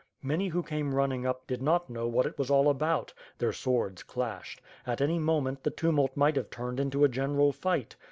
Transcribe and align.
Many 0.23 0.47
who 0.47 0.63
came 0.63 0.95
running 0.95 1.27
up 1.27 1.45
did 1.45 1.61
not 1.61 1.87
know 1.87 2.07
what 2.07 2.25
it 2.25 2.35
was 2.35 2.49
all 2.49 2.71
about. 2.71 3.13
Their 3.37 3.53
swords 3.53 4.01
clashed. 4.01 4.59
At 4.87 4.99
any 4.99 5.19
moment, 5.19 5.61
the 5.61 5.69
tumult 5.69 6.17
might 6.17 6.35
have 6.37 6.49
turned 6.49 6.79
into 6.79 7.03
a 7.03 7.07
general 7.07 7.51
fight. 7.51 7.95